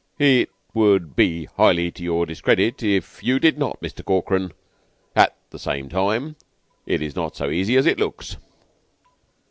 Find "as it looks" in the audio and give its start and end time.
7.77-8.35